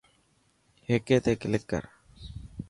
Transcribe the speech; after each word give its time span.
هيڪي 0.87 1.17
تي 1.23 1.31
ڪلڪ 1.41 1.61
ڪر. 1.71 1.83